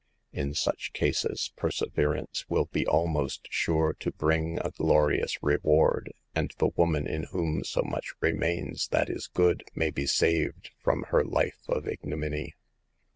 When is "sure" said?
3.51-3.93